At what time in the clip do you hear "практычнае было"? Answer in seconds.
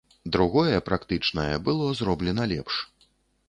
0.87-1.93